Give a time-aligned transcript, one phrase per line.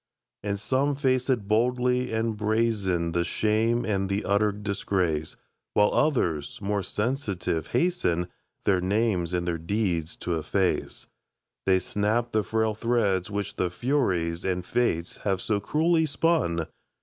[0.41, 5.35] And some face it boldly, and brazen The shame and the utter disgrace;
[5.75, 8.27] While others, more sensitive, hasten
[8.65, 11.05] Their names and their deeds to efface.
[11.67, 16.65] They snap the frail thread which the Furies And Fates have so cruelly spun.